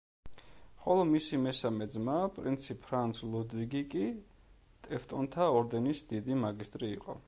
ხოლო 0.85 1.03
მისი 1.09 1.39
მესამე 1.43 1.87
ძმა, 1.97 2.15
პრინცი 2.39 2.77
ფრანც 2.87 3.21
ლუდვიგი 3.35 3.85
კი 3.95 4.03
ტევტონთა 4.89 5.53
ორდენის 5.61 6.07
დიდი 6.13 6.45
მაგისტრი 6.47 6.95
იყო. 7.01 7.19